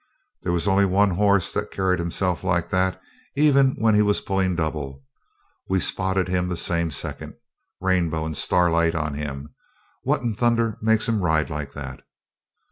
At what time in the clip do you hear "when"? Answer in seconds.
3.77-3.93